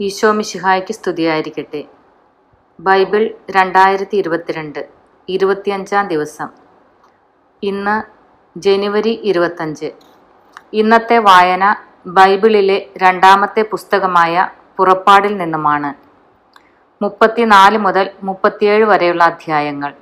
[0.00, 1.80] ഈശോ മിശിഹായ്ക്ക് സ്തുതിയായിരിക്കട്ടെ.
[2.80, 3.22] ബൈബിൾ
[3.56, 4.80] രണ്ടായിരത്തി ഇരുപത്തിരണ്ട്
[5.28, 6.48] ഇരുപത്തിയഞ്ചാം ദിവസം.
[7.62, 7.96] ഇന്ന്
[8.56, 9.92] ജനുവരി ഇരുപത്തഞ്ച്
[10.72, 11.64] ഇന്നത്തെ വായന
[12.06, 15.94] ബൈബിളിലെ രണ്ടാമത്തെ പുസ്തകമായ പുറപ്പാടിൽ നിന്നുമാണ്.
[17.02, 19.92] മുപ്പത്തിനാല് മുതൽ മുപ്പത്തിയേഴ് വരെയുള്ള അധ്യായങ്ങൾ.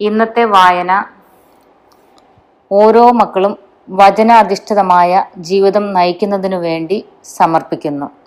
[0.00, 1.04] ഇന്നത്തെ വായന
[2.70, 3.58] ഓരോ മക്കളും
[3.88, 8.23] വചനാധിഷ്ഠിതമായ ജീവിതം നയിക്കുന്നതിനു വേണ്ടി സമർപ്പിക്കുന്നു.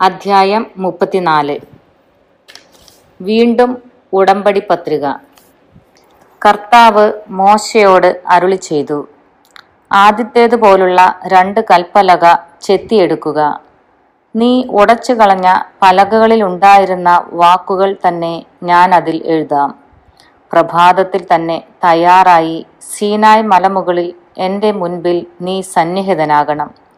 [0.00, 1.58] അധ്യായം മുപ്പത്തിനാല്.
[3.20, 3.70] വീണ്ടും
[4.12, 5.06] ഉടമ്പടി പത്രിക.
[6.42, 9.08] കർത്താവ് മോശയോട് അരുളി ചെയ്തു.
[9.92, 12.24] ആദ്യത്തേതുപോലുള്ള രണ്ട് കൽപ്പലക
[12.62, 13.60] ചെത്തിയെടുക്കുക.
[14.36, 15.48] നീ ഉടച്ചു കളഞ്ഞ
[15.82, 19.74] പലകകളിൽ ഉണ്ടായിരുന്ന വാക്കുകൾ തന്നെ ഞാൻ അതിൽ എഴുതാം.
[20.52, 26.89] പ്രഭാതത്തിൽ തന്നെ തയ്യാറായി സീനായ് മലമുകളിൽ എന്റെ മുൻപിൽ നീ സന്നിഹിതനാകണം.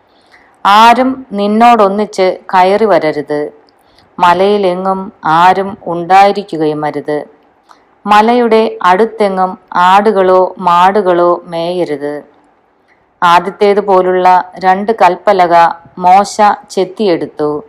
[0.66, 3.50] ആരും നിന്നോടൊന്നിച്ച് കയറി വരരുത്.
[4.18, 7.24] മലയിലെങ്ങും ആരും ഉണ്ടായിരിക്കുകയും അരുത്.
[8.06, 12.22] മലയുടെ അടുത്തെങ്ങും ആടുകളോ മാടുകളോ മേയരുത്.
[13.22, 15.54] ആദ്യത്തേതുപോലുള്ള രണ്ട് കൽപ്പലക
[15.98, 17.64] മോശ ചെത്തിയെടുത്തു.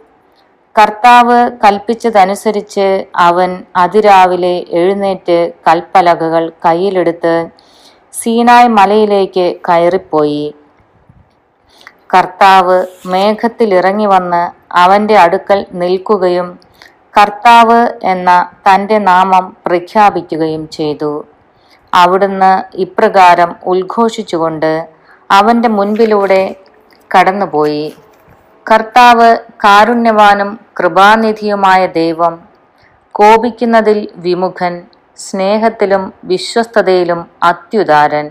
[0.79, 7.47] കർത്താവ് കൽപ്പിച്ചതനുസരിച്ച് അവൻ അതിരാവിലെ എഴുന്നേറ്റ് കൽപ്പലകകൾ കയ്യിലെടുത്ത്
[8.13, 10.55] സീനായ് മലയിലേക്ക് കയറിപ്പോയി.
[12.13, 14.41] കർത്താവ് മേഘത്തിലിറങ്ങി വന്ന്
[14.77, 16.59] അവന്റെ അടുക്കൽ നിൽക്കുകയും
[17.17, 18.29] കർത്താവ് എന്ന
[18.67, 21.25] തന്റെ നാമം പ്രഖ്യാപിക്കുകയും ചെയ്തു.
[21.93, 24.87] അവിടുന്ന് ഇപ്രകാരം ഉദ്ഘോഷിച്ചുകൊണ്ട്
[25.31, 26.55] അവന്റെ മുൻപിലൂടെ
[27.15, 27.95] കടന്നുപോയി.
[28.71, 32.39] കർത്താവ് കാരുണ്യവാനും കൃപാനിധിയുമായ ദൈവം
[33.11, 34.81] കോപിക്കുന്നതിൽ വിമുഖൻ
[35.19, 38.27] സ്നേഹത്തിലും വിശ്വസ്തതയിലും അത്യുദാരൻ.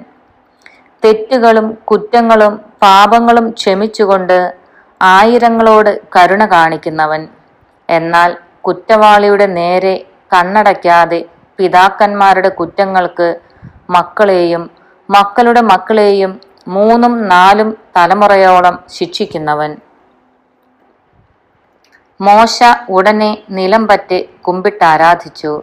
[1.05, 4.39] തെറ്റുകളും കുറ്റങ്ങളും പാപങ്ങളും ക്ഷമിച്ചുകൊണ്ട്
[5.03, 7.22] ആയിരങ്ങളോട് കരുണ കാണിക്കുന്നവൻ.
[7.89, 9.94] എന്നാൽ കുറ്റവാളിയുടെ നേരെ
[10.34, 11.25] കണ്ണടയ്ക്കാതെ
[11.59, 13.28] പിതാക്കന്മാരുടെ കുറ്റങ്ങൾക്ക്
[13.91, 14.71] മക്കളെയും
[15.10, 19.77] മക്കളുടെ മക്കളെയും മൂന്നും നാലും തലമുറയോളം ശിക്ഷിക്കുന്നവൻ.
[22.21, 25.62] മോശ ഉടനെ നിലം പറ്റി കുമ്പിട്ടാരാധിച്ചു.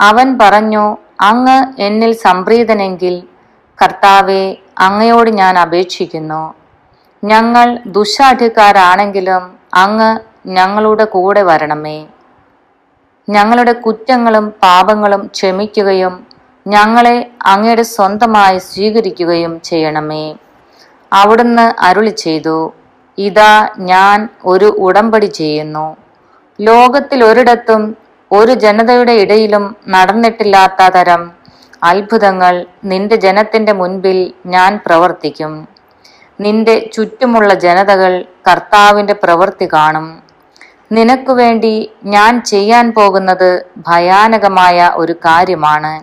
[0.00, 0.84] അവൻ പറഞ്ഞു
[1.20, 3.14] അങ്ങ് എന്നിൽ സംപ്രീതനെങ്കിൽ
[3.80, 4.42] കർത്താവെ
[4.78, 6.42] അങ്ങയോട് ഞാൻ അപേക്ഷിക്കുന്നു.
[7.22, 9.42] ഞങ്ങൾ ദുശാഠ്യക്കാരാണെങ്കിലും
[9.74, 10.10] അങ്ങ്
[10.48, 11.98] ഞങ്ങളുടെ കൂടെ വരണമേ.
[13.28, 16.14] ഞങ്ങളുടെ കുറ്റങ്ങളും പാപങ്ങളും ക്ഷമിക്കുകയും
[16.66, 20.24] ഞങ്ങളെ അങ്ങയുടെ സ്വന്തമായി സ്വീകരിക്കുകയും ചെയ്യണമേ.
[21.12, 22.58] അവിടുന്ന് അരുളി ചെയ്തു
[23.18, 23.52] ഇതാ
[23.92, 25.86] ഞാൻ ഒരു ഉടമ്പടി ചെയ്യുന്നു.
[26.58, 27.82] ലോകത്തിൽ ഒരിടത്തും
[28.30, 31.22] ഒരു ജനതയുടെ ഇടയിലും നടന്നിട്ടില്ലാത്ത തരം
[31.82, 35.68] അത്ഭുതങ്ങൾ നിന്റെ ജനത്തിന്റെ മുൻപിൽ ഞാൻ പ്രവർത്തിക്കും.
[36.40, 40.22] നിന്റെ ചുറ്റുമുള്ള ജനതകൾ കർത്താവിന്റെ പ്രവൃത്തി കാണും.
[40.92, 46.02] നിനക്കു വേണ്ടി ഞാൻ ചെയ്യാൻ പോകുന്നത് ഭയാനകമായ ഒരു കാര്യമാണ്.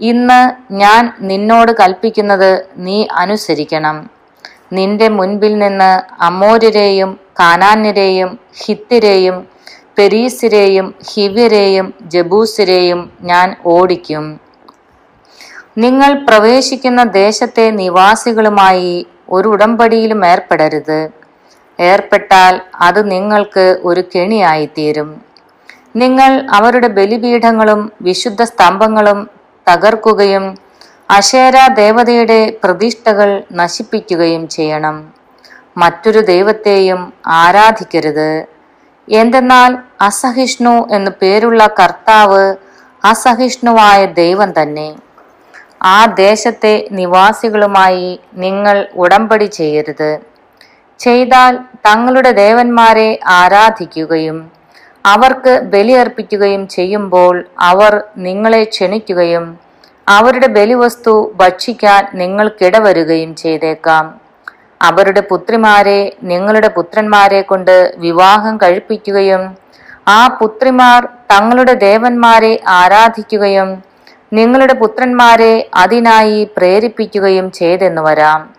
[0.00, 4.10] ഇന്ന് ഞാൻ നിന്നോട് കൽപ്പിക്കുന്നത് നീ അനുസരിക്കണം.
[4.72, 9.48] നിന്റെ മുൻപിൽ നിന്ന് അമോര്യരെയും കാനാന്യരെയും ഹിത്തിരെയും
[9.98, 14.51] പെരീസിരെയും ഹിവ്യരെയും ജബൂസിരെയും ഞാൻ ഓടിക്കും.
[15.78, 21.10] നിങ്ങൾ പ്രവേശിക്കുന്ന ദേശത്തെ നിവാസികളുമായി ഒരു ഉടമ്പടിയിലും ഏർപ്പെടരുത്.
[21.80, 25.22] ഏർപ്പെട്ടാൽ അത് നിങ്ങൾക്ക് ഒരു കെണിയായിത്തീരും.
[25.96, 29.30] നിങ്ങൾ അവരുടെ ബലിപീഠങ്ങളും വിശുദ്ധ സ്തംഭങ്ങളും
[29.70, 30.58] തകർക്കുകയും
[31.10, 35.12] അശേര ദേവതയുടെ പ്രതിഷ്ഠകൾ നശിപ്പിക്കുകയും ചെയ്യണം.
[35.76, 38.44] മറ്റൊരു ദൈവത്തെയും ആരാധിക്കരുത്.
[39.10, 42.54] എന്തെന്നാൽ അസഹിഷ്ണു എന്നു പേരുള്ള കർത്താവ്
[43.04, 44.94] അസഹിഷ്ണുവായ ദൈവം തന്നെ.
[45.82, 50.10] ആ ദേശത്തെ നിവാസികളുമായി നിങ്ങൾ ഉടമ്പടി ചെയ്യരുത്.
[51.00, 51.56] ചെയ്താൽ
[51.86, 54.38] തങ്ങളുടെ ദേവന്മാരെ ആരാധിക്കുകയും
[55.04, 57.34] അവർക്ക് ബലിയർപ്പിക്കുകയും ചെയ്യുമ്പോൾ
[57.70, 59.46] അവർ നിങ്ങളെ ക്ഷണിക്കുകയും
[60.06, 64.04] അവരുടെ ബലിവസ്തു ഭക്ഷിക്കാൻ നിങ്ങൾക്കിടവരുകയും ചെയ്തേക്കാം.
[64.80, 69.42] അവരുടെ പുത്രിമാരെ നിങ്ങളുടെ പുത്രന്മാരെ കൊണ്ട് വിവാഹം കഴിപ്പിക്കുകയും
[70.08, 73.70] ആ പുത്രിമാർ തങ്ങളുടെ ദേവന്മാരെ ആരാധിക്കുകയും
[74.32, 78.50] നിങ്ങളുടെ പുത്രന്മാരെ അതിനായി പ്രേരിപ്പിക്കുകയും ചെയ്തെന്ന് വരാം.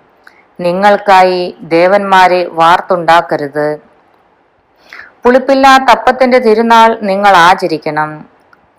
[0.60, 3.80] നിങ്ങൾക്കായി ദേവന്മാരെ വാർത്തുണ്ടാക്കരുത്.
[5.24, 8.26] പുളിപ്പില്ലാത്ത അപ്പത്തിന്റെ തിരുനാൾ നിങ്ങൾ ആചരിക്കണം.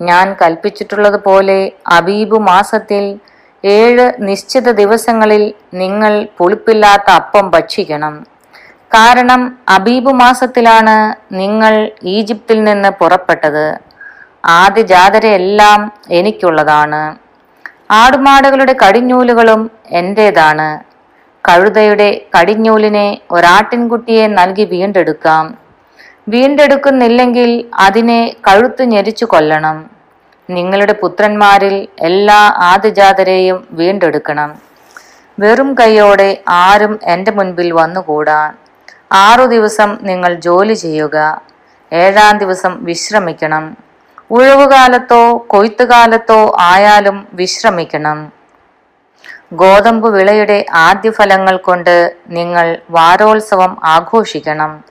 [0.01, 3.19] ഞാൻ കൽപ്പിച്ചിട്ടുള്ളതുപോലെ അബീബ് മാസത്തിൽ
[3.65, 8.15] ഏഴ് നിശ്ചിത ദിവസങ്ങളിൽ നിങ്ങൾ പുളിപ്പില്ലാത്ത അപ്പം ഭക്ഷിക്കണം.
[8.95, 10.97] കാരണം അബീബ് മാസത്തിലാണ്
[11.35, 13.94] നിങ്ങൾ ഈജിപ്തിൽ നിന്ന് പുറപ്പെട്ടത്.
[14.45, 17.17] ആദ്യജാതരെല്ലാം എനിക്കുള്ളതാണ്.
[17.91, 20.85] ആടുമാടുകളുടെ കടിഞ്ഞൂലുകളും എന്റേതാണ്.
[21.49, 25.59] കഴുതയുടെ കടിഞ്ഞൂലിനെ ഒരാട്ടിൻകുട്ടിയെ നൽകി വീണ്ടെടുക്കാം.
[26.29, 29.91] വീണ്ടെടുക്കുന്നില്ലെങ്കിൽ അതിനെ കഴുത്ത് ഞെരിച്ചു കൊല്ലണം.
[30.51, 34.59] നിങ്ങളുടെ പുത്രന്മാരിൽ എല്ലാ ആദിജാതരെയും വീണ്ടെടുക്കണം.
[35.39, 38.53] വെറും കൈയോടെ ആരും എന്റെ മുൻപിൽ വന്നുകൂടാ.
[39.13, 41.43] ആറു ദിവസം നിങ്ങൾ ജോലി ചെയ്യുക.
[41.93, 43.84] ഏഴാം ദിവസം വിശ്രമിക്കണം.
[44.31, 48.33] ഉഴവുകാലത്തോ കൊയ്ത്തുകാലത്തോ ആയാലും വിശ്രമിക്കണം.
[49.53, 54.85] ഗോതമ്പ് വിളയുടെ ആദ്യ ഫലങ്ങൾ കൊണ്ട് നിങ്ങൾ വാരോത്സവം ആഘോഷിക്കണം.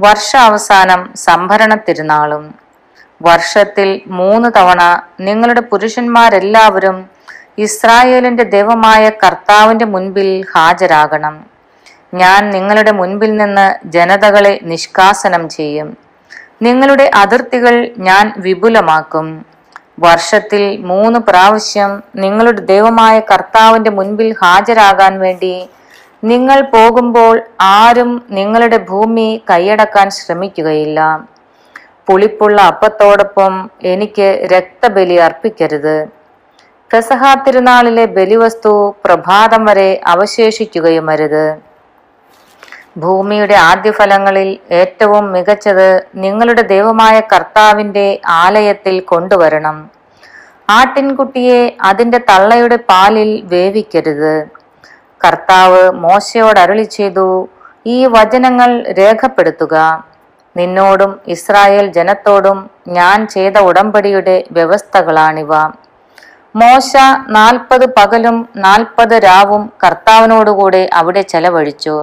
[0.00, 2.54] വർഷാവസാനം സംഭരണ തിരുനാളും
[3.22, 7.10] വർഷത്തിൽ മൂന്ന് തവണ നിങ്ങളുടെ പുരുഷന്മാരെല്ലാവരും
[7.58, 11.46] ഇസ്രായേലിന്റെ ദൈവമായ കർത്താവിന്റെ മുൻപിൽ ഹാജരാകണം.
[12.14, 16.03] ഞാൻ നിങ്ങളുടെ മുൻപിൽ നിന്ന് ജനതകളെ നിഷ്കാസനം ചെയ്യും.
[16.62, 19.46] നിങ്ങളുടെ അതിർത്തികൾ ഞാൻ വിപുലമാക്കും.
[19.98, 25.68] വർഷത്തിൽ മൂന്ന് പ്രാവശ്യം നിങ്ങളുടെ ദൈവമായ കർത്താവിന്റെ മുൻപിൽ ഹാജരാകാൻ വേണ്ടി
[26.24, 31.00] നിങ്ങൾ പോകുമ്പോൾ ആരും നിങ്ങളുടെ ഭൂമി കൈയടക്കാൻ ശ്രമിക്കുകയില്ല.
[32.08, 35.96] പുളിപ്പുള്ള അപ്പത്തോടൊപ്പം എനിക്ക് രക്തബലി അർപ്പിക്കരുത്.
[36.90, 41.73] പ്രസഹാ തിരുനാളിലെ ബലിവസ്തു പ്രഭാതം വരെ അവശേഷിക്കുകയുമരുത്
[42.96, 49.90] ഭൂമിയുടെ ആദ്യഫലങ്ങളിൽ ഏറ്റവും മികച്ചത് നിങ്ങളുടെ ദൈവമായ കർത്താവിന്റെ ആലയത്തിൽ കൊണ്ടുവരണം.
[50.70, 54.46] ആട്ടിൻകുട്ടിയെ അതിന്റെ തള്ളയുടെ പാലിൽ വേവിക്കരുത്.
[55.24, 57.48] കർത്താവ് മോശയോട് അരുളി ചെയ്തു
[57.86, 60.04] ഈ വചനങ്ങൾ രേഖപ്പെടുത്തുക.
[60.56, 65.52] നിന്നോടും ഇസ്രായേൽ ജനത്തോടും ഞാൻ ചെയ്ത ഉടമ്പടിയുടെ വ്യവസ്ഥകളാണിവ.
[66.56, 66.90] മോശ
[67.28, 71.96] നാൽപ്പത് പകലും നാൽപ്പത് രാവും കർത്താവിനോടുകൂടെ അവിടെ ചെലവഴിച്ചു.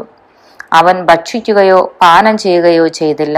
[0.74, 3.38] അവൻ ഭക്ഷിക്കുകയോ പാനം ചെയ്യുകയോ ചെയ്തില്ല.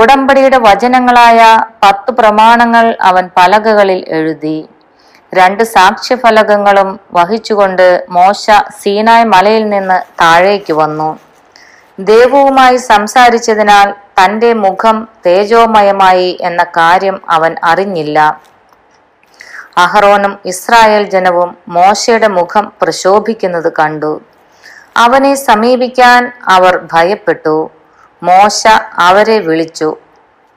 [0.00, 1.40] ഉടമ്പടിയുടെ വചനങ്ങളായ
[1.82, 4.68] പത്ത് പ്രമാണങ്ങൾ അവൻ പലകകളിൽ എഴുതി.
[5.34, 8.44] രണ്ട് സാക്ഷ്യഫലകങ്ങളും വഹിച്ചുകൊണ്ട് മോശ
[8.82, 11.10] സീനായ് മലയിൽ നിന്ന് താഴേക്ക് വന്നു.
[12.00, 13.88] ദേവവുമായി സംസാരിച്ചതിനാൽ
[14.18, 18.18] തന്റെ മുഖം തേജോമയമായി എന്ന കാര്യം അവൻ അറിഞ്ഞില്ല.
[19.78, 24.12] അഹറോനും ഇസ്രായേൽ ജനവും മോശയുടെ മുഖം പ്രശോഭിക്കുന്നത് കണ്ടു.
[24.96, 27.70] അവനെ സമീപിക്കാൻ അവർ ഭയപ്പെട്ടു.
[28.22, 28.66] മോശ
[28.98, 29.96] അവരെ വിളിച്ചു.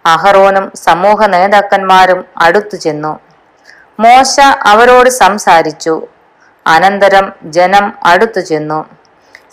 [0.06, 3.20] അഹറോനും സമൂഹ നേതാക്കന്മാരും അടുത്തു ചെന്നു.
[4.00, 4.40] മോശ
[4.72, 6.08] അവരോട് സംസാരിച്ചു.
[6.68, 8.86] അനന്തരം ജനം അടുത്തു ചെന്നു.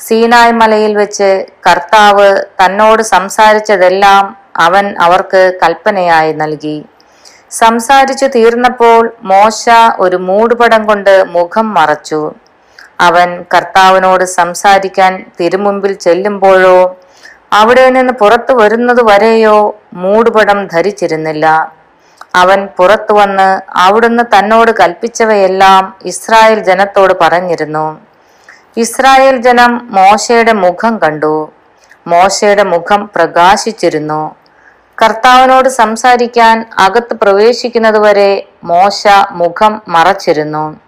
[0.06, 6.87] സീനായ് മലയിൽ വെച്ച് കർത്താവ് തന്നോട് സംസാരിച്ചതെല്ലാം അവൻ അവർക്ക് കൽപ്പനയായി നൽകി.
[7.50, 9.69] സംസാരിച്ചു തീർന്നപ്പോൾ മോശ
[9.99, 12.34] ഒരു മൂടുപടം കൊണ്ട് മുഖം മറച്ചു.
[13.00, 16.96] അവൻ കർത്താവിനോട് സംസാരിക്കാൻ തിരുമുമ്പിൽ ചെല്ലുമ്പോഴോ
[17.52, 21.72] അവിടെ നിന്ന് പുറത്തു വരുന്നത് വരെയോ മൂടുപടം ധരിച്ചിരുന്നില്ല.
[22.34, 28.00] അവൻ പുറത്തു വന്ന് അവിടുന്ന് തന്നോട് കൽപ്പിച്ചവയെല്ലാം ഇസ്രായേൽ ജനത്തോട് പറഞ്ഞിരുന്നു.
[28.76, 31.52] ഇസ്രായേൽ ജനം മോശയുടെ മുഖം കണ്ടു.
[32.06, 34.36] മോശയുടെ മുഖം പ്രകാശിച്ചിരുന്നു.
[35.02, 40.81] കർത്താവിനോട് സംസാരിക്കാൻ അകത്ത് പ്രവേശിക്കുന്നതുവരെ മോശ മുഖം മറച്ചിരുന്നു.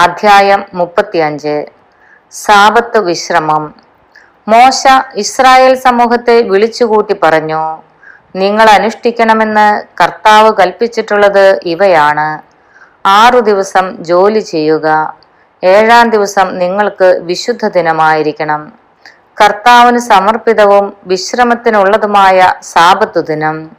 [0.00, 1.66] അധ്യായം മുപ്പത്തിയഞ്ച്.
[2.32, 3.74] സാപത്ത് വിശ്രമം.
[4.48, 7.62] മോശ ഇസ്രായേൽ സമൂഹത്തെ വിളിച്ചുകൂട്ടി പറഞ്ഞു
[8.36, 9.66] നിങ്ങൾ അനുഷ്ഠിക്കണമെന്ന്
[10.02, 12.42] കർത്താവ് കൽപ്പിച്ചിട്ടുള്ളത് ഇവയാണ്.
[13.06, 15.16] ആറു ദിവസം ജോലി ചെയ്യുക.
[15.64, 18.72] ഏഴാം ദിവസം നിങ്ങൾക്ക് വിശുദ്ധ ദിനമായിരിക്കണം.
[19.40, 23.70] കർത്താവിന് സമർപ്പിതവും വിശ്രമത്തിനുള്ളതുമായ സാപത്തു ദിനം.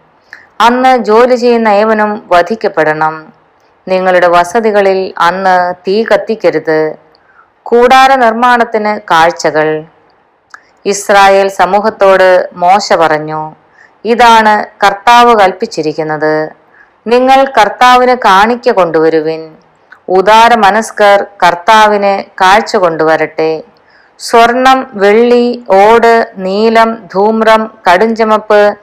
[0.62, 3.41] അന്ന് ജോലി ചെയ്യുന്ന ഏവനും വധിക്കപ്പെടണം.
[3.88, 6.96] നിങ്ങളുടെ വസതികളിൽ അന്ന് തീ കത്തിക്കരുത്.
[7.66, 9.84] കൂടാര നിർമ്മാണത്തിന് കാഴ്ചകൾ.
[10.86, 13.42] ഇസ്രായേൽ സമൂഹത്തോട് മോശ പറഞ്ഞു.
[14.06, 16.50] ഇതാണ് കർത്താവ് കൽപ്പിച്ചിരിക്കുന്നത്.
[17.08, 19.42] നിങ്ങൾ കർത്താവിന് കാണിക്ക കൊണ്ടുവരുവിൻ.
[20.10, 23.64] ഉദാര മനസ്കർ കർത്താവിന് കാഴ്ച കൊണ്ടുവരട്ടെ.
[24.20, 28.76] സ്വർണം വെള്ളി ഓട് നീലം ധൂമ്രം കടുഞ്ചമപ്പ്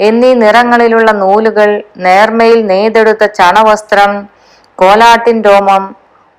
[0.00, 4.28] എന്നീ നിറങ്ങളിലുള്ള നൂലുകൾ നേർമയിൽ നെയ്തെടുത്ത ചണവസ്ത്രം
[4.78, 5.84] കോലാട്ടിൻ രോമം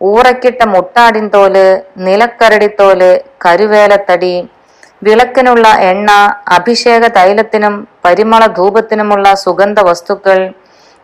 [0.01, 1.56] ഊറക്കിട്ട മുട്ടാടിൻ തോൽ
[2.06, 3.01] നിലക്കരടിത്തോൽ
[3.46, 4.36] കരുവേലത്തടി
[5.03, 6.12] വിളക്കിനുള്ള എണ്ണ
[6.58, 10.39] അഭിഷേക തൈലത്തിനും പരിമള ധൂപത്തിനുമുള്ള സുഗന്ധ വസ്തുക്കൾ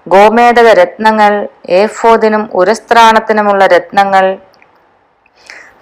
[0.07, 1.33] ഗോമേതക രത്നങ്ങൾ
[1.81, 4.25] ഏഫോദിനും ഉരസ്ത്രാണത്തിനുമുള്ള രത്നങ്ങൾ.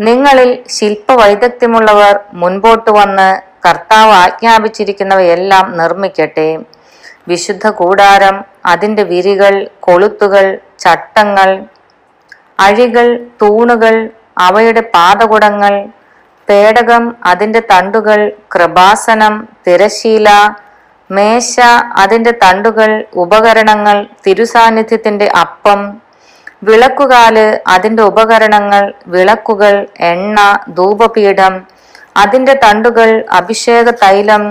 [0.08, 3.30] നിങ്ങളിൽ ശില്പവൈദഗ്ധ്യമുള്ളവർ മുൻപോട്ട് വന്ന്
[3.68, 6.50] കർത്താവ് ആജ്ഞാപിച്ചിരിക്കുന്നവയെല്ലാം നിർമ്മിക്കട്ടെ.
[7.28, 10.46] വിശുദ്ധ കൂടാരം അതിന്റെ വിരികൾ കൊളുത്തുകൾ
[10.80, 11.50] ചട്ടങ്ങൾ
[12.60, 13.08] അഴികൾ
[13.42, 13.96] തൂണുകൾ
[14.42, 15.74] അവയുടെ പാതകുടങ്ങൾ
[16.48, 18.20] പേടകം അതിന്റെ തണ്ടുകൾ
[18.52, 19.34] കൃപാസനം
[19.68, 20.30] തിരശീല
[21.10, 21.56] മേശ
[21.98, 25.80] അതിന്റെ തണ്ടുകൾ ഉപകരണങ്ങൾ തിരുസാന്നിധ്യത്തിന്റെ അപ്പം
[26.64, 27.38] വിളക്കുകാൽ
[27.68, 29.76] അതിന്റെ ഉപകരണങ്ങൾ വിളക്കുകൾ
[30.10, 30.40] എണ്ണ
[30.76, 31.54] ധൂപപീഠം
[32.18, 34.44] അതിന്റെ തണ്ടുകൾ അഭിഷേക തൈലം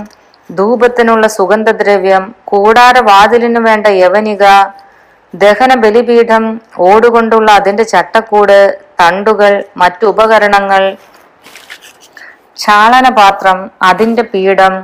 [0.50, 4.45] ധൂപത്തിനുള്ള സുഗന്ധദ്രവ്യം കൂടാരവാതിലിനു വേണ്ട യവനിക
[5.35, 6.45] ദഹന ബലിപീഠം
[6.85, 8.59] ഓടുകൊണ്ടുള്ള അതിന്റെ ചട്ടക്കൂട്
[9.00, 10.83] തണ്ടുകൾ മറ്റു ഉപകരണങ്ങൾ
[12.59, 14.75] ചാളനപാത്രം അതിന്റെ പീഠം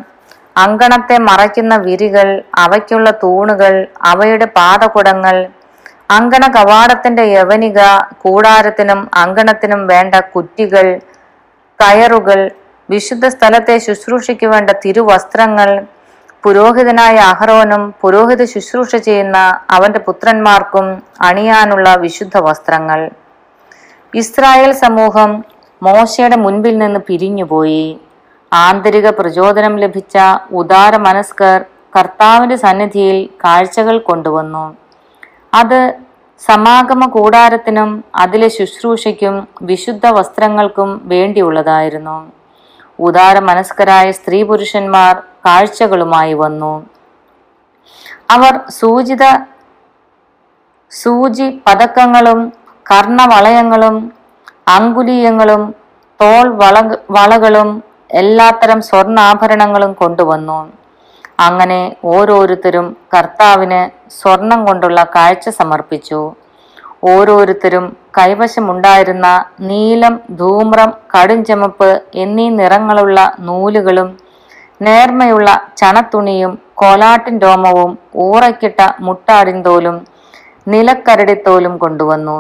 [0.56, 2.28] അങ്കണത്തെ മറയ്ക്കുന്ന വിരികൾ
[2.60, 3.74] അവയ്ക്കുള്ള തൂണുകൾ
[4.10, 5.36] അവയുടെ പാദകുടങ്ങൾ
[6.10, 7.80] അങ്കണ കവാടത്തിന്റെ യവനിക
[8.22, 10.86] കൂടാരത്തിനും അങ്കണത്തിനും വേണ്ട കുറ്റികൾ
[11.78, 12.40] കയറുകൾ
[12.90, 15.86] വിശുദ്ധ സ്ഥലത്തെ ശുശ്രൂഷയ്ക്ക് വേണ്ട തിരുവസ്ത്രങ്ങൾ
[16.44, 19.38] പുരോഹിതനായ അഹറോനും പുരോഹിത ശുശ്രൂഷ ചെയ്യുന്ന
[19.70, 23.10] അവന്റെ പുത്രന്മാർക്കും അണിയാനുള്ള വിശുദ്ധ വസ്ത്രങ്ങൾ.
[24.14, 25.44] ഇസ്രായേൽ സമൂഹം
[25.82, 27.98] മോശയുടെ മുൻപിൽ നിന്ന് പിരിഞ്ഞുപോയി.
[28.52, 30.16] ആന്തരിക പ്രചോദനം ലഭിച്ച
[30.52, 31.64] ഉദാര മനസ്കർ
[31.96, 34.76] കർത്താവിന്റെ സന്നിധിയിൽ കാഴ്ചകൾ കൊണ്ടുവന്നു.
[35.54, 35.94] അത്
[36.40, 42.16] സമാഗമ കൂടാരത്തിനും അതിലെ ശുശ്രൂഷയ്ക്കും വിശുദ്ധ വസ്ത്രങ്ങൾക്കും വേണ്ടിയുള്ളതായിരുന്നു.
[42.98, 45.14] ഉദാര മനസ്കരായ സ്ത്രീ പുരുഷന്മാർ
[45.46, 46.86] കാഴ്ചകളുമായി വന്നു.
[48.30, 49.24] അവർ സൂചിത
[50.92, 52.52] സൂചി പതക്കങ്ങളും
[52.92, 54.12] കർണവളയങ്ങളും
[54.68, 55.74] അങ്കുലീയങ്ങളും
[56.20, 56.76] തോൾ വള
[57.10, 60.58] വളകളും എല്ലാത്തരം സ്വർണാഭരണങ്ങളും കൊണ്ടുവന്നു.
[61.40, 63.80] അങ്ങനെ ഓരോരുത്തരും കർത്താവിന്
[64.20, 66.20] സ്വർണം കൊണ്ടുള്ള കാഴ്ച സമർപ്പിച്ചു.
[67.04, 74.08] ഓരോരുത്തരും കൈവശമുണ്ടായിരുന്ന നീലം ധൂമ്രം കടുംചുമപ്പ് എന്നീ നിറങ്ങളുള്ള നൂലുകളും
[74.82, 79.96] നേർമയുള്ള ചണത്തുണിയും കോലാട്ടിൻ രോമവും ഊറയ്ക്കിട്ട മുട്ടാടിൻതോലും
[80.68, 82.36] നിലക്കരടിത്തോലും കൊണ്ടുവന്നു.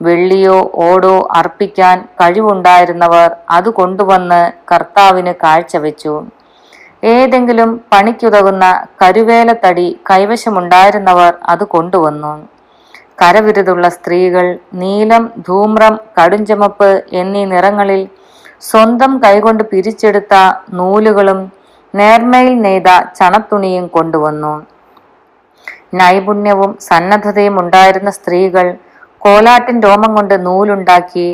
[0.00, 4.40] വെള്ളിയോ ഓടോ അർപ്പിക്കാൻ കഴിവുണ്ടായിരുന്നവർ അത് കൊണ്ടുവന്ന്
[4.72, 6.14] കർത്താവിന് കാഴ്ചവെച്ചു.
[7.04, 8.64] ഏതെങ്കിലും പണിക്കുതകുന്ന
[9.02, 12.34] കരുവേലത്തടി കൈവശമുണ്ടായിരുന്നവർ അത് കൊണ്ടുവന്നു.
[13.18, 18.02] കരവിരുതുള്ള സ്ത്രീകൾ നീലം ധൂമ്രം കടുംചുമപ്പ് എന്നീ നിറങ്ങളിൽ
[18.60, 20.34] സ്വന്തം കൈകൊണ്ട് പിരിച്ചെടുത്ത
[20.72, 21.40] നൂലുകളും
[21.94, 24.54] നേർമയിൽ നെയ്ത ചണത്തുണിയും കൊണ്ടുവന്നു.
[25.94, 28.66] നൈപുണ്യവും സന്നദ്ധതയും ഉണ്ടായിരുന്ന സ്ത്രീകൾ
[29.20, 31.28] കോലാട്ടിൻ രോമം കൊണ്ട് നൂലുണ്ടാക്കി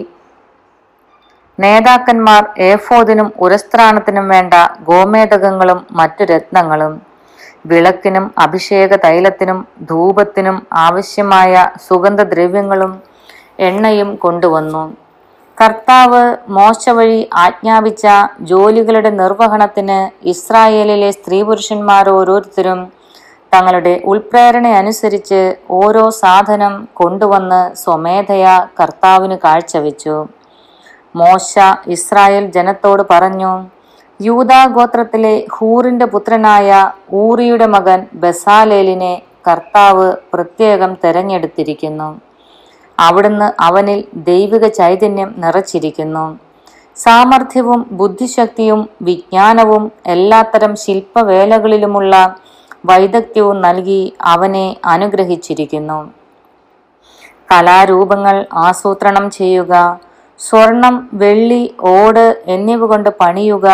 [1.59, 6.93] നേതാക്കന്മാർ ഏഫോദിനും ഉരസ്ത്രാണത്തിനും വേണ്ട ഗോമേതകങ്ങളും മറ്റു രത്നങ്ങളും
[7.65, 13.03] വിളക്കിനും അഭിഷേക തൈലത്തിനും ധൂപത്തിനും ആവശ്യമായ സുഗന്ധദ്രവ്യങ്ങളും
[13.59, 14.97] എണ്ണയും കൊണ്ടുവന്നു.
[15.59, 18.07] കർത്താവ് മോശ വഴി ആജ്ഞാപിച്ച
[18.41, 22.81] ജോലികളുടെ നിർവഹണത്തിന് ഇസ്രായേലിലെ സ്ത്രീ പുരുഷന്മാർ ഓരോരുത്തരും
[23.55, 25.41] തങ്ങളുടെ ഉൾപ്രേരണ അനുസരിച്ച്
[25.71, 30.27] ഓരോ സാധനം കൊണ്ടുവന്ന് സ്വമേധയാ കർത്താവിന് കാഴ്ചവെച്ചു.
[31.17, 33.53] മോശ ഇസ്രായേൽ ജനത്തോട് പറഞ്ഞു
[34.21, 36.71] യൂദാ ഗോത്രത്തിലെ ഹൂറിന്റെ പുത്രനായ
[37.13, 42.09] ഊറിയുടെ മകൻ ബസാലേലിനെ കർത്താവ് പ്രത്യേകം തെരഞ്ഞെടുത്തിരിക്കുന്നു.
[42.99, 46.25] അവിടുന്ന് അവനിൽ ദൈവിക ചൈതന്യം നിറച്ചിരിക്കുന്നു.
[46.97, 52.15] സാമർഥ്യവും ബുദ്ധിശക്തിയും വിജ്ഞാനവും എല്ലാത്തരം ശില്പവേലകളിലുമുള്ള
[52.87, 55.99] വൈദഗ്ധ്യവും നൽകി അവനെ അനുഗ്രഹിച്ചിരിക്കുന്നു.
[57.53, 58.37] കലാരൂപങ്ങൾ
[58.67, 60.01] ആസൂത്രണം ചെയ്യുക
[60.41, 61.63] സ്വർണം വെള്ളി
[61.95, 63.67] ഓട് എന്നിവ കൊണ്ട് പണിയുക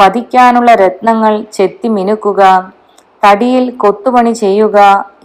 [0.00, 2.42] പതിക്കാനുള്ള രത്നങ്ങൾ ചെത്തി മിനുക്കുക
[3.24, 4.78] തടിയിൽ കൊത്തുപണി ചെയ്യുക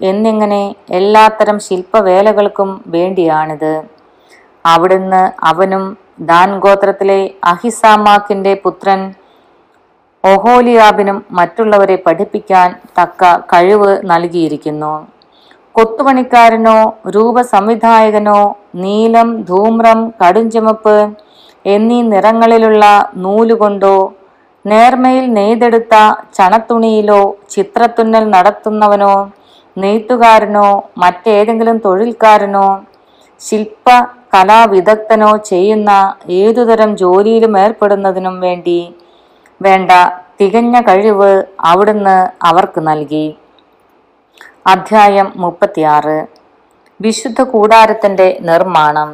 [0.09, 0.61] എന്നിങ്ങനെ
[0.99, 3.73] എല്ലാത്തരം ശില്പവേലകൾക്കും വേണ്ടിയാണിത്.
[4.65, 5.83] അവിടുന്ന് അവനും
[6.29, 8.99] ദാൻ ഗോത്രത്തിലെ അഹിസാമാക്കിന്റെ പുത്രൻ
[10.23, 12.67] ഒഹോലിയാബിനും മറ്റുള്ളവരെ പഠിപ്പിക്കാൻ
[12.99, 13.21] തക്ക
[13.53, 14.93] കഴിവ് നൽകിയിരിക്കുന്നു.
[15.75, 16.77] കൊത്തുപണിക്കാരനോ
[17.15, 18.39] രൂപസംവിധായകനോ
[18.83, 20.97] നീലം ധൂമ്രം കടുംചുമപ്പ്
[21.65, 22.85] എന്നീ നിറങ്ങളിലുള്ള
[23.23, 23.95] നൂലുകൊണ്ടോ
[24.65, 25.95] നേർമയിൽ നെയ്തെടുത്ത
[26.33, 29.15] ചണത്തുണിയിലോ ചിത്രത്തുന്നൽ നടത്തുന്നവനോ
[29.77, 30.67] നെയ്ത്തുകാരനോ
[30.97, 32.67] മറ്റേതെങ്കിലും തൊഴിൽക്കാരനോ
[33.41, 33.87] ശില്പ
[34.33, 35.91] കലാവിദഗ്ധനോ ചെയ്യുന്ന
[36.29, 38.79] ഏതുതരം ജോലിയിലും ഏർപ്പെടുന്നതിനും വേണ്ടി
[39.61, 39.91] വേണ്ട
[40.41, 43.37] തികഞ്ഞ കഴിവ് അവിടുന്ന് അവർക്ക് നൽകി.
[44.67, 46.17] അധ്യായം മുപ്പത്തിയാറ്.
[46.99, 49.09] വിശുദ്ധ കൂടാരത്തിന്റെ നിർമ്മാണം.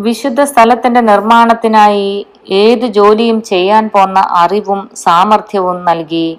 [0.00, 6.38] വിശുദ്ധ സ്ഥലത്തിന്റെ നിർമ്മാണത്തിനായി ഏത് ജോലിയും ചെയ്യാൻ പോന്ന അറിവും സാമർഥ്യവും നൽകി.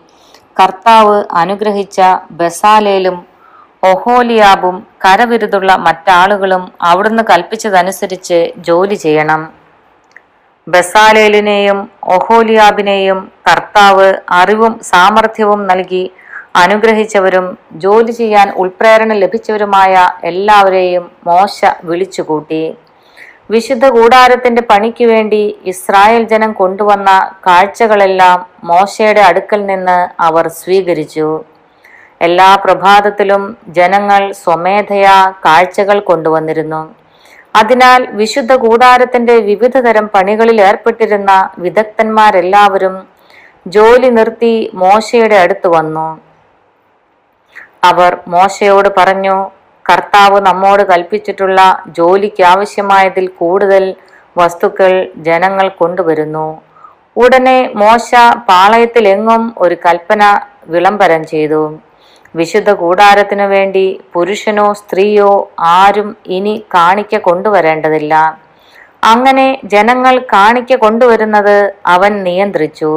[0.59, 3.25] കർത്താവ് അനുഗ്രഹിച്ച ബസാലേലും
[3.83, 9.53] ഒഹോലിയാബും കരവിരുതുള്ള മറ്റാളുകളും അവിടുന്ന് കൽപ്പിച്ചതനുസരിച്ച് ജോലി ചെയ്യണം.
[10.67, 16.11] ബസാലേലിനെയും ഒഹോലിയാബിനെയും കർത്താവ് അറിവും സാമർഥ്യവും നൽകി
[16.55, 22.63] അനുഗ്രഹിച്ചവരും ജോലി ചെയ്യാൻ ഉൾപ്രേരണ ലഭിച്ചവരുമായ എല്ലാവരെയും മോശ വിളിച്ചുകൂട്ടി.
[23.49, 27.09] വിശുദ്ധ കൂടാരത്തിന്റെ പണിക്ക് വേണ്ടി ഇസ്രായേൽ ജനം കൊണ്ടുവന്ന
[27.47, 29.97] കാഴ്ചകളെല്ലാം മോശയുടെ അടുക്കൽ നിന്ന്
[30.27, 31.27] അവർ സ്വീകരിച്ചു.
[32.21, 33.43] എല്ലാ പ്രഭാതത്തിലും
[33.77, 36.81] ജനങ്ങൾ സ്വമേധയാ കാഴ്ചകൾ കൊണ്ടുവന്നിരുന്നു.
[37.55, 42.95] അതിനാൽ വിശുദ്ധ കൂടാരത്തിന്റെ വിവിധ തരം പണികളിൽ ഏർപ്പെട്ടിരുന്ന വിദഗ്ധന്മാരെല്ലാവരും
[43.67, 46.07] ജോലി നിർത്തി മോശയുടെ അടുത്ത് വന്നു.
[47.83, 49.35] അവർ മോശയോട് പറഞ്ഞു
[49.85, 51.59] കർത്താവ് നമ്മോട് കൽപ്പിച്ചിട്ടുള്ള
[51.97, 53.83] ജോലിക്ക് ആവശ്യമായതിൽ കൂടുതൽ
[54.37, 54.91] വസ്തുക്കൾ
[55.27, 56.47] ജനങ്ങൾ കൊണ്ടുവരുന്നു.
[57.17, 58.09] ഉടനെ മോശ
[58.49, 60.23] പാളയത്തിലെങ്ങും ഒരു കൽപ്പന
[60.69, 61.61] വിളംബരം ചെയ്തു.
[62.35, 65.29] വിശുദ്ധ കൂടാരത്തിനു വേണ്ടി പുരുഷനോ സ്ത്രീയോ
[65.75, 68.13] ആരും ഇനി കാണിക്ക കൊണ്ടുവരേണ്ടതില്ല.
[69.11, 72.91] അങ്ങനെ ജനങ്ങൾ കാണിക്ക കൊണ്ടുവരുന്നത് അവൻ നിയന്ത്രിച്ചു.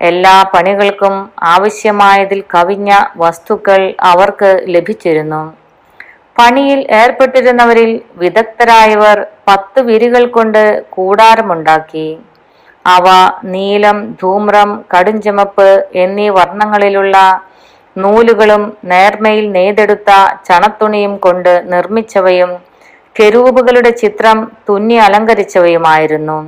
[0.00, 1.14] എല്ലാ പണികൾക്കും
[1.54, 5.42] ആവശ്യമായതിൽ കവിഞ്ഞ വസ്തുക്കൾ അവർക്ക് ലഭിച്ചിരുന്നു.
[6.38, 7.90] പണിയിൽ ഏർപ്പെട്ടിരുന്നവരിൽ
[8.22, 9.18] വിദഗ്ധരായവർ
[9.48, 10.62] പത്ത് വിരികൾ കൊണ്ട്
[10.96, 12.08] കൂടാരമുണ്ടാക്കി.
[12.84, 13.06] അവ
[13.54, 15.68] നീലം ധൂമ്രം കടുംചുമപ്പ്
[16.02, 17.16] എന്നീ വർണങ്ങളിലുള്ള
[17.96, 20.10] നൂലുകളും നേർമയിൽ നെയ്തെടുത്ത
[20.48, 22.50] ചണത്തുണിയും കൊണ്ട് നിർമ്മിച്ചവയും
[23.16, 26.38] കെരൂപുകളുടെ ചിത്രം തുന്നി അലങ്കരിച്ചവയുമായിരുന്നു.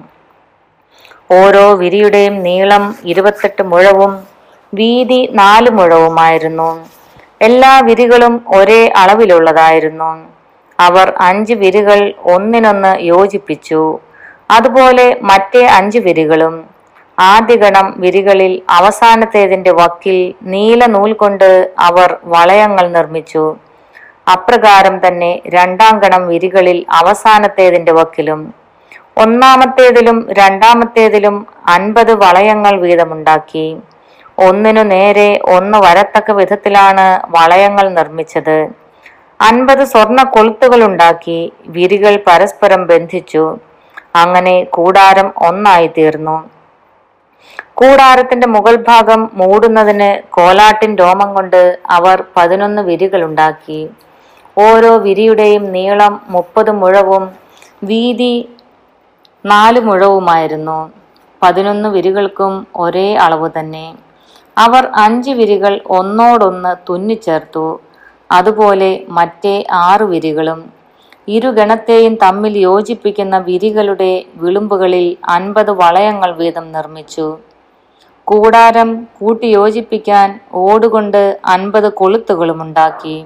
[1.38, 4.12] ഓരോ വിരിയുടെയും നീളം ഇരുപത്തെട്ട് മുഴവും
[4.72, 6.70] വീതി നാല് മുഴവുമായിരുന്നു.
[7.40, 10.10] എല്ലാ വിരികളും ഒരേ അളവിലുള്ളതായിരുന്നു.
[10.78, 12.00] അവർ അഞ്ച് വിരികൾ
[12.34, 13.80] ഒന്നിനൊന്ന് യോജിപ്പിച്ചു.
[14.54, 16.54] അതുപോലെ മറ്റേ അഞ്ച് വിരികളും
[17.18, 20.18] ആദ്യഗണം വിരികളിൽ അവസാനത്തേതിന്റെ വക്കിൽ
[20.52, 21.48] നീല നൂൽ കൊണ്ട്
[21.88, 23.44] അവർ വളയങ്ങൾ നിർമ്മിച്ചു.
[24.34, 28.40] അപ്രകാരം തന്നെ രണ്ടാം ഗണം വിരികളിൽ അവസാനത്തേതിന്റെ വക്കിലും
[29.24, 31.36] ഒന്നാമത്തേതിലും രണ്ടാമത്തേതിലും
[31.76, 33.66] അൻപത് വളയങ്ങൾ വീതമുണ്ടാക്കി.
[34.40, 37.06] ഒന്നിനു നേരെ ഒന്ന് വരത്തക്ക വിധത്തിലാണ്
[37.36, 38.58] വളയങ്ങൾ നിർമ്മിച്ചത്.
[39.40, 43.44] അൻപത് സ്വർണ കൊളുത്തുകൾ ഉണ്ടാക്കി വിരികൾ പരസ്പരം ബന്ധിച്ചു.
[44.16, 46.36] അങ്ങനെ കൂടാരം ഒന്നായി തീർന്നു.
[47.74, 53.80] കൂടാരത്തിന്റെ മുകൾ ഭാഗം മൂടുന്നതിന് കോലാട്ടിൻ രോമം കൊണ്ട് അവർ പതിനൊന്ന് വിരികൾ ഉണ്ടാക്കി.
[54.58, 57.24] ഓരോ വിരിയുടെയും നീളം മുപ്പത് മുഴവും
[57.90, 58.32] വീതി
[59.44, 60.78] നാല് മുഴവുമായിരുന്നു.
[61.42, 63.86] പതിനൊന്ന് വിരികൾക്കും ഒരേ അളവ് തന്നെ.
[64.56, 67.66] അവർ അഞ്ച് വിരികൾ ഒന്നോടൊന്ന് തുന്നിച്ചേർത്തു
[68.32, 69.54] അതുപോലെ മറ്റേ
[69.86, 70.60] ആറു വിരികളും.
[71.28, 77.26] ഇരുഗണത്തെയും തമ്മിൽ യോജിപ്പിക്കുന്ന വിരികളുടെ വിളുമ്പുകളിൽ അൻപത് വളയങ്ങൾ വീതം നിർമ്മിച്ചു.
[78.26, 80.28] കൂടാരം കൂട്ടിയോജിപ്പിക്കാൻ
[80.64, 81.22] ഓടുകൊണ്ട്
[81.54, 83.16] അൻപത് കൊളുത്തുകളും ഉണ്ടാക്കി.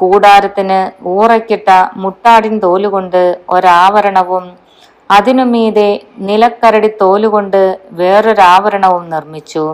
[0.00, 0.78] കൂടാരത്തിന്
[1.14, 1.70] ഊറയ്ക്കിട്ട
[2.02, 3.22] മുട്ടാടിൻ തോലുകൊണ്ട്
[3.56, 4.44] ഒരാവരണവും
[5.10, 5.90] അതിനുമീതെ
[6.28, 7.62] നിലക്കരടി തോലുകൊണ്ട്
[8.00, 9.64] വേറൊരാവരണവും നിർമ്മിച്ചു.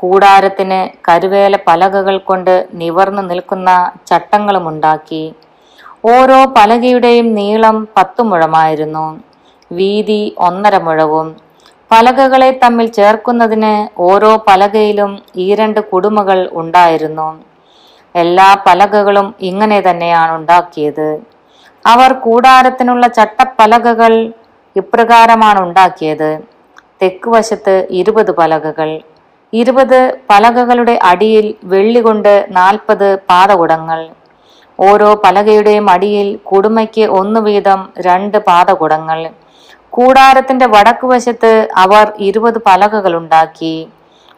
[0.00, 3.70] കൂടാരത്തിന് കരുവേല പലകകൾ കൊണ്ട് നിവർന്നു നിൽക്കുന്ന
[4.10, 5.24] ചട്ടങ്ങളും ഉണ്ടാക്കി
[6.12, 9.06] ഓരോ പലകയുടെയും നീളം പത്തു മുഴമായിരുന്നു.
[9.70, 11.28] വീതി ഒന്നര മുഴവും.
[11.90, 13.74] പലകകളെ തമ്മിൽ ചേർക്കുന്നതിന്
[14.08, 15.12] ഓരോ പലകയിലും
[15.44, 17.28] ഈ രണ്ട് കുടുമകൾ ഉണ്ടായിരുന്നു.
[18.14, 21.08] എല്ലാ പലകകളും ഇങ്ങനെ തന്നെയാണ് ഉണ്ടാക്കിയത്.
[21.84, 24.12] അവർ കൂടാരത്തിനുള്ള ചട്ടപ്പലകകൾ
[24.76, 26.30] ഇപ്രകാരമാണ് ഉണ്ടാക്കിയത്.
[27.02, 28.90] തെക്ക് വശത്ത് ഇരുപത് പലകകൾ
[29.52, 29.98] ഇരുപത്
[30.30, 34.00] പലകകളുടെ അടിയിൽ വെള്ളി കൊണ്ട് നാൽപ്പത് പാതകുടങ്ങൾ.
[34.78, 39.20] ഓരോ പലകയുടെയും അടിയിൽ കുടുമയ്ക്ക് ഒന്നു വീതം രണ്ട് പാതകുടങ്ങൾ.
[39.90, 43.88] കൂടാരത്തിന്റെ വടക്കുവശത്ത് അവർ ഇരുപത് പലകകൾ ഉണ്ടാക്കി.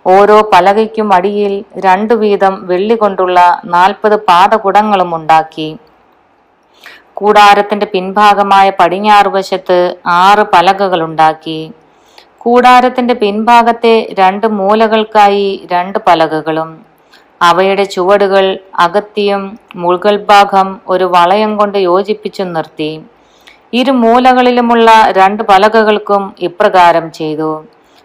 [0.06, 5.68] ഓരോ പലകയ്ക്കും അടിയിൽ രണ്ടു വീതം വെള്ളി കൊണ്ടുള്ള നാൽപ്പത് പാതകുടങ്ങളും ഉണ്ടാക്കി.
[7.14, 11.60] കൂടാരത്തിന്റെ പിൻഭാഗമായ പടിഞ്ഞാറ് വശത്ത് ആറ് പലകകൾ ഉണ്ടാക്കി.
[12.40, 16.70] കൂടാരത്തിന്റെ പിൻഭാഗത്തെ രണ്ട് മൂലകൾക്കായി രണ്ട് പലകകളും.
[17.40, 18.44] അവയുടെ ചുവടുകൾ
[18.84, 19.42] അകത്തിയും
[19.82, 22.90] മുകൾ ഭാഗം ഒരു വളയം കൊണ്ട് യോജിപ്പിച്ചു നിർത്തി.
[23.80, 27.50] ഇരു മൂലകളിലുമുള്ള രണ്ട് പലകകൾക്കും ഇപ്രകാരം ചെയ്തു.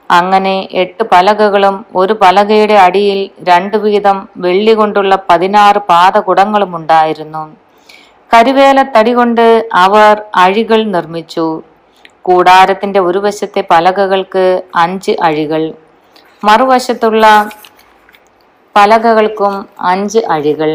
[0.10, 3.20] അങ്ങനെ എട്ട് പലകകളും ഒരു പലകയുടെ അടിയിൽ
[3.50, 7.44] രണ്ടു വീതം വെള്ളി കൊണ്ടുള്ള പതിനാറ് പാതകുടങ്ങളും ഉണ്ടായിരുന്നു
[8.32, 9.46] കരുവേലത്തടി തടി കൊണ്ട്
[9.86, 11.48] അവർ അഴികൾ നിർമ്മിച്ചു.
[12.26, 14.44] കൂടാരത്തിന്റെ ഒരു വശത്തെ പലകകൾക്ക്
[14.76, 15.64] അഞ്ച് അഴികൾ
[16.44, 17.26] മറുവശത്തുള്ള
[18.76, 20.72] പലകകൾക്കും അഞ്ച് അഴികൾ.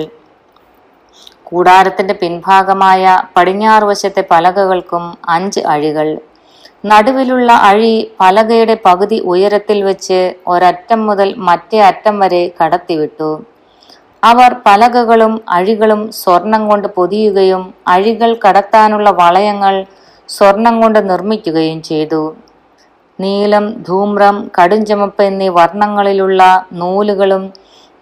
[1.42, 3.04] കൂടാരത്തിന്റെ പിൻഭാഗമായ
[3.36, 6.08] പടിഞ്ഞാറ് വശത്തെ പലകകൾക്കും അഞ്ച് അഴികൾ.
[6.86, 13.30] നടുവിലുള്ള അഴി പലകയുടെ പകുതി ഉയരത്തിൽ വെച്ച് ഒരറ്റം മുതൽ മറ്റേ അറ്റം വരെ കടത്തിവിട്ടു.
[14.22, 19.74] അവർ പലകകളും അഴികളും സ്വർണം കൊണ്ട് പൊതിയുകയും അഴികൾ കടത്താനുള്ള വളയങ്ങൾ
[20.34, 22.22] സ്വർണം കൊണ്ട് നിർമ്മിക്കുകയും ചെയ്തു.
[23.20, 27.42] നീലം ധൂമ്രം കടുംചുമപ്പ് എന്നീ വർണങ്ങളിലുള്ള നൂലുകളും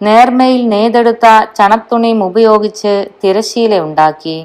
[0.01, 4.37] നേർമയിൽ നെയ്തെടുത്ത ചണത്തുണിയും ഉപയോഗിച്ച് തിരശീല ഉണ്ടാക്കി.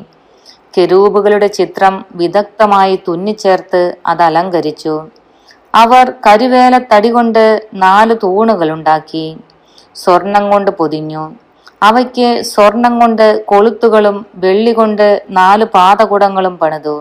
[0.77, 4.95] കെരൂബുകളുടെ ചിത്രം വിദഗ്ധമായി തുന്നിച്ചേർത്ത് അത് അലങ്കരിച്ചു.
[5.75, 7.45] അവർ കരുവേല തടി കൊണ്ട്
[7.75, 9.27] നാല് തൂണുകൾ ഉണ്ടാക്കി.
[9.95, 11.25] സ്വർണം കൊണ്ട് പൊതിഞ്ഞു.
[11.83, 16.97] അവയ്ക്ക് സ്വർണം കൊണ്ട് കൊളുത്തുകളും വെള്ളി കൊണ്ട് നാല് പാതകുടങ്ങളും പണിതു.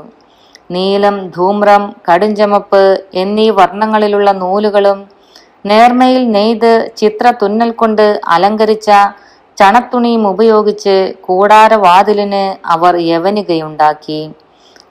[0.75, 2.83] നീലം ധൂമ്രം കടുംചമപ്പ്
[3.21, 4.99] എന്നീ വർണങ്ങളിലുള്ള നൂലുകളും
[5.71, 8.05] നേർമയിൽ നെയ്ത് ചിത്ര തുന്നൽ കൊണ്ട്
[8.35, 8.89] അലങ്കരിച്ച
[9.57, 14.21] ചണത്തുണിയും ഉപയോഗിച്ച് കൂടാരവാതിലിന് അവർ യവനികയുണ്ടാക്കി.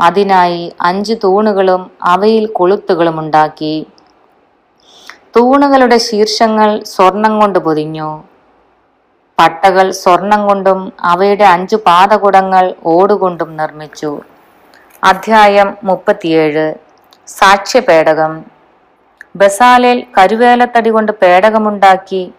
[0.07, 3.75] അതിനായി അഞ്ച് തൂണുകളും അവയിൽ കൊളുത്തുകളും ഉണ്ടാക്കി.
[5.37, 8.11] തൂണുകളുടെ ശീർഷങ്ങൾ സ്വർണം കൊണ്ട് പൊതിഞ്ഞു.
[9.39, 10.81] പട്ടകൾ സ്വർണം കൊണ്ടും
[11.13, 12.65] അവയുടെ അഞ്ചു പാതകുടങ്ങൾ
[12.95, 14.13] ഓടുകൊണ്ടും നിർമ്മിച്ചു.
[15.03, 16.75] അധ്യായം മുപ്പത്തിയേഴ്.
[17.29, 18.33] സാക്ഷ്യപേടകം.
[19.37, 22.33] ബസാലേൽ കരുവേലത്തടി കൊണ്ട് പേടകമുണ്ടാക്കി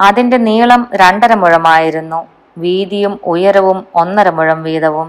[0.00, 2.26] അതിന്റെ നീളം രണ്ടര മുഴമായിരുന്നു.
[2.58, 5.08] വീതിയും ഉയരവും ഒന്നര മുഴം വീതവും.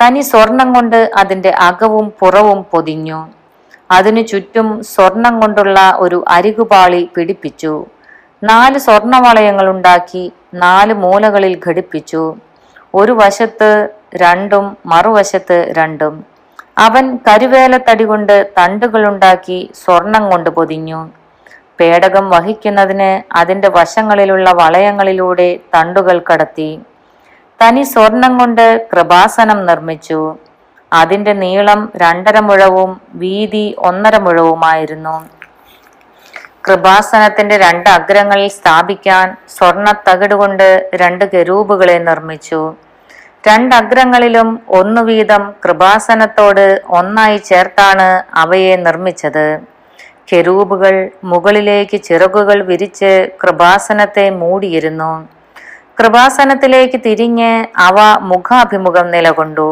[0.00, 3.20] തനി സ്വർണം കൊണ്ട് അതിന്റെ അകവും പുറവും പൊതിഞ്ഞു.
[3.90, 7.86] അതിനു ചുറ്റും സ്വർണം കൊണ്ടുള്ള ഒരു അരികുപാളി പിടിപ്പിച്ചു.
[8.44, 12.36] നാല് സ്വർണവളയങ്ങൾ ഉണ്ടാക്കി നാല് മൂലകളിൽ ഘടിപ്പിച്ചു.
[12.94, 13.70] ഒരു വശത്ത്
[14.14, 16.24] രണ്ടും മറുവശത്ത് രണ്ടും.
[16.78, 21.08] അവൻ കരുവേലത്തടി കൊണ്ട് തണ്ടുകളുണ്ടാക്കി സ്വർണം കൊണ്ട് പൊതിഞ്ഞു.
[21.80, 26.80] പേടകം വഹിക്കുന്നതിന് അതിന്റെ വശങ്ങളിലുള്ള വളയങ്ങളിലൂടെ തണ്ടുകൾ കടത്തി.
[27.62, 30.36] തനി സ്വർണം കൊണ്ട് കൃപാസനം നിർമ്മിച്ചു.
[30.92, 35.28] അതിന്റെ നീളം രണ്ടര മുഴവും വീതി ഒന്നര മുഴവുമായിരുന്നു.
[36.68, 42.74] കൃപാസനത്തിന്റെ രണ്ട് അഗ്രങ്ങളിൽ സ്ഥാപിക്കാൻ സ്വർണ തകിടുകൊണ്ട് രണ്ട് കെരൂബുകളെ നിർമ്മിച്ചു.
[43.44, 44.48] രണ്ടഗ്രങ്ങളിലും
[44.78, 46.66] ഒന്നു വീതം കൃപാസനത്തോട്
[46.98, 49.46] ഒന്നായി ചേർത്താണ് അവയെ നിർമ്മിച്ചത്.
[50.30, 55.12] കെരൂബുകൾ മുകളിലേക്ക് ചിറകുകൾ വിരിച്ച് കൃപാസനത്തെ മൂടിയിരുന്നു.
[55.98, 57.52] കൃപാസനത്തിലേക്ക് തിരിഞ്ഞ്
[57.86, 57.96] അവ
[58.30, 59.68] മുഖാഭിമുഖം നിലകൊണ്ടു.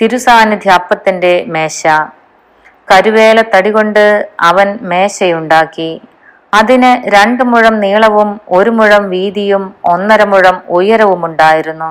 [0.00, 1.82] തിരുസാന്നിധ്യ അപ്പത്തിന്റെ മേശ.
[2.88, 4.04] കരുവേല തടി കൊണ്ട്
[4.40, 5.90] അവൻ മേശയുണ്ടാക്കി.
[6.52, 11.90] അതിന് രണ്ട് മുഴം നീളവും ഒരു മുഴം വീതിയും ഒന്നര മുഴം ഉയരവും ഉണ്ടായിരുന്നു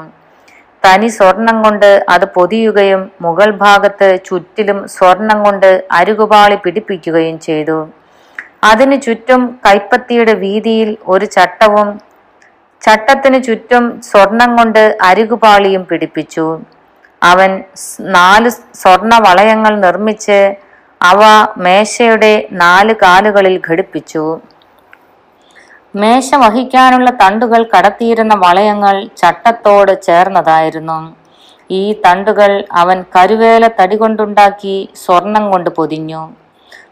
[0.84, 7.78] തനി സ്വർണം കൊണ്ട് അത് പൊതിയുകയും മുകൾ ഭാഗത്ത് ചുറ്റിലും സ്വർണം കൊണ്ട് അരുകുപാളി പിടിപ്പിക്കുകയും ചെയ്തു.
[8.70, 11.90] അതിനു ചുറ്റും കൈപ്പത്തിയുടെ വീതിയിൽ ഒരു ചട്ടവും
[12.82, 16.48] ചട്ടത്തിനു ചുറ്റും സ്വർണം കൊണ്ട് അരുകുപാളിയും പിടിപ്പിച്ചു.
[17.22, 17.52] അവൻ
[18.18, 18.50] നാല്
[18.82, 20.40] സ്വർണ വളയങ്ങൾ നിർമ്മിച്ച്
[21.02, 21.22] അവ
[21.66, 24.24] മേശയുടെ നാല് കാലുകളിൽ ഘടിപ്പിച്ചു.
[26.02, 30.98] മേശ വഹിക്കാനുള്ള തണ്ടുകൾ കടത്തിയിരുന്ന വളയങ്ങൾ ചട്ടത്തോട് ചേർന്നതായിരുന്നു.
[31.72, 36.22] ഈ തണ്ടുകൾ അവൻ കരുവേല തടി കൊണ്ടുണ്ടാക്കി സ്വർണം കൊണ്ട് പൊതിഞ്ഞു.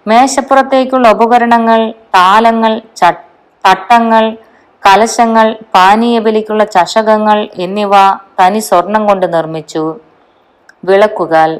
[0.07, 2.73] മേശപ്പുറത്തേക്കുള്ള ഉപകരണങ്ങൾ താലങ്ങൾ
[3.63, 4.25] തട്ടങ്ങൾ
[4.83, 7.93] കലശങ്ങൾ പാനീയബലിക്കുള്ള ചഷകങ്ങൾ എന്നിവ
[8.39, 9.83] തനി സ്വർണം കൊണ്ട് നിർമ്മിച്ചു.
[10.85, 11.51] വിളക്കുകാൽ.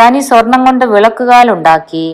[0.00, 2.06] തനി സ്വർണം കൊണ്ട് വിളക്കുകാൽ ഉണ്ടാക്കി.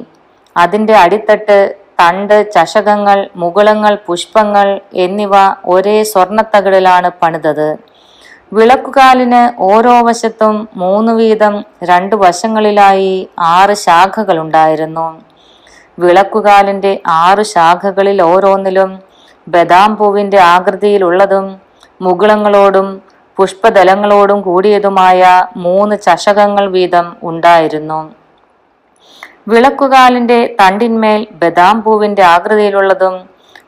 [0.57, 1.59] അതിന്റെ അടിത്തട്ട്
[2.03, 4.69] തണ്ട് ചഷകങ്ങൾ മുകുളങ്ങൾ പുഷ്പങ്ങൾ
[5.05, 5.35] എന്നിവ
[5.73, 7.69] ഒരേ സ്വർണത്തകിടിലാണ് പണിതത്.
[8.57, 11.55] വിളക്കുകാലിന് ഓരോ വശത്തും മൂന്ന് വീതം
[11.91, 13.15] രണ്ട് വശങ്ങളിലായി
[13.53, 15.07] ആറ് ശാഖകൾ ഉണ്ടായിരുന്നു
[15.99, 18.91] വിളക്കുകാലിന്റെ ആറ് ശാഖകളിൽ ഓരോന്നിലും
[19.47, 21.47] ബദാം പൂവിന്റെ ആകൃതിയിലുള്ളതും
[22.01, 22.89] മുകുളങ്ങളോടും
[23.37, 25.21] പുഷ്പദലങ്ങളോടും കൂടിയതുമായ
[25.57, 28.01] മൂന്ന് ചഷകങ്ങൾ വീതം ഉണ്ടായിരുന്നു.
[29.47, 33.15] വിളക്കുകാലിന്റെ തണ്ടിന്മേൽ ബദാം പൂവിന്റെ ആകൃതിയിലുള്ളതും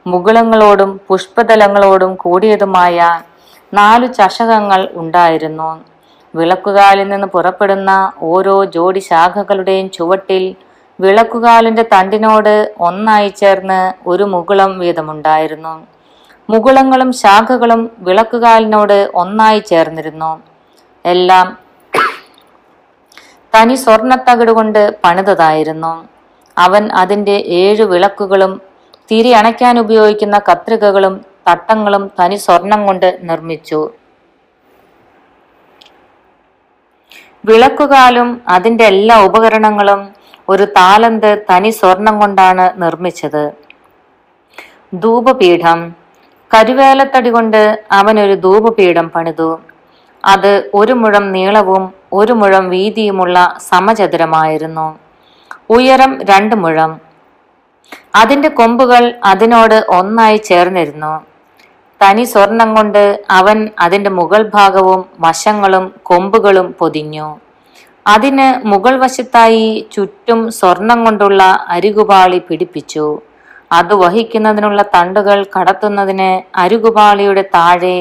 [0.07, 2.99] മുകുളങ്ങളോടും പുഷ്പതലങ്ങളോടും കൂടിയതുമായ
[3.73, 5.71] നാലു ചഷകങ്ങൾ ഉണ്ടായിരുന്നു.
[6.35, 7.91] വിളക്കുകാലിൽ നിന്ന് പുറപ്പെടുന്ന
[8.23, 10.45] ഓരോ ജോഡി ശാഖകളുടെയും ചുവട്ടിൽ
[10.99, 15.75] വിളക്കുകാലിന്റെ തണ്ടിനോട് ഒന്നായി ചേർന്ന് ഒരു മുകുളം വീതമുണ്ടായിരുന്നു.
[16.49, 20.33] മുകുളങ്ങളും ശാഖകളും വിളക്കുകാലിനോട് ഒന്നായി ചേർന്നിരുന്നു.
[21.05, 21.47] എല്ലാം
[23.55, 25.93] തനി സ്വർണത്തകിടുകൊണ്ട് പണിതതായിരുന്നു.
[26.57, 28.53] അവൻ അതിന്റെ ഏഴ് വിളക്കുകളും
[29.11, 31.15] തിരി അണയ്ക്കാൻ ഉപയോഗിക്കുന്ന കത്രികകളും
[31.49, 33.81] തട്ടങ്ങളും തനി സ്വർണം കൊണ്ട് നിർമ്മിച്ചു.
[37.49, 40.01] വിളക്കുകാലും അതിന്റെ എല്ലാ ഉപകരണങ്ങളും
[40.49, 43.45] ഒരു താലന്ത് തനി സ്വർണം കൊണ്ടാണ് നിർമ്മിച്ചത്.
[45.03, 45.81] ധൂപപീഠം.
[46.51, 47.61] കരുവേലത്തടി കൊണ്ട്
[47.93, 49.51] അവൻ ഒരു ധൂപപീഠം പണിതു.
[50.25, 51.83] അത് ഒരു മുഴം നീളവും
[52.19, 53.37] ഒരു മുഴം വീതിയുമുള്ള
[53.71, 54.87] സമചതുരമായിരുന്നു.
[55.77, 56.93] ഉയരം രണ്ട് മുഴം.
[58.21, 61.15] അതിന്റെ കൊമ്പുകൾ അതിനോട് ഒന്നായി ചേർന്നിരുന്നു.
[62.01, 67.29] തനി സ്വർണം കൊണ്ട് അവൻ അതിന്റെ മുകൾ ഭാഗവും വശങ്ങളും കൊമ്പുകളും പൊതിഞ്ഞു.
[68.07, 71.43] അതിന് മുകൾ വശത്തായി ചുറ്റും സ്വർണം കൊണ്ടുള്ള
[71.75, 73.07] അരികുപാളി പിടിപ്പിച്ചു.
[73.77, 76.31] അത് വഹിക്കുന്നതിനുള്ള തണ്ടുകൾ കടത്തുന്നതിന്
[76.63, 77.97] അരികുപാളിയുടെ താഴെ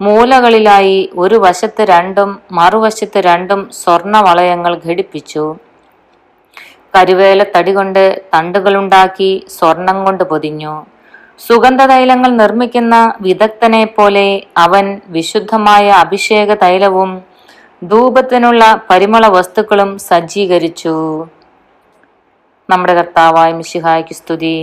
[0.00, 5.44] മൂലകളിലായി ഒരു വശത്ത് രണ്ടും മറുവശത്ത് രണ്ടും സ്വർണ വളയങ്ങൾ ഘടിപ്പിച്ചു.
[6.96, 8.02] കരുവേലത്തടി തടി കൊണ്ട്
[8.34, 10.74] തണ്ടുകളുണ്ടാക്കി സ്വർണം കൊണ്ട് പൊതിഞ്ഞു.
[11.46, 17.22] സുഗന്ധ തൈലങ്ങൾ നിർമ്മിക്കുന്ന വിദഗ്ധനെ പോലെ അവൻ വിശുദ്ധമായ അഭിഷേക തൈലവും
[17.84, 20.94] ധൂപത്തിനുള്ള പരിമള വസ്തുക്കളും സജ്ജീകരിച്ചു.
[22.68, 24.56] നമ്മുടെ കർത്താവായ മിശിഹായ്ക്ക് സ്തുതി.